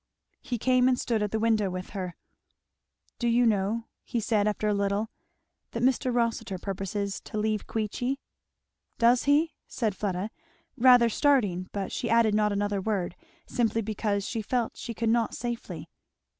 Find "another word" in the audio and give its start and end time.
12.51-13.15